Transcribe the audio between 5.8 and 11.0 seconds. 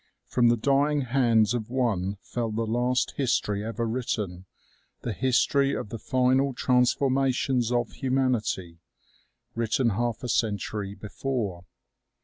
the final transformations of humanity, written half a century